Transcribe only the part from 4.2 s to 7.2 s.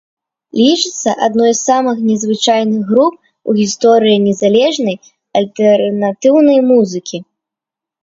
незалежнай альтэрнатыўнай музыкі.